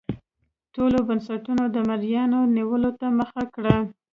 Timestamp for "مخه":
3.19-3.43